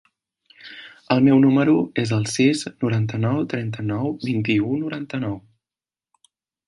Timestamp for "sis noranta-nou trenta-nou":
2.35-4.11